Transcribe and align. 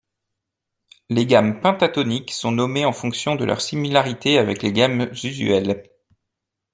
Les 1.09 1.27
gammes 1.27 1.61
pentatoniques 1.61 2.31
sont 2.31 2.51
nommées 2.51 2.85
en 2.85 2.91
fonction 2.91 3.35
de 3.35 3.45
leur 3.45 3.61
similarité 3.61 4.39
avec 4.39 4.63
les 4.63 4.73
gammes 4.73 5.11
usuelles. 5.23 5.83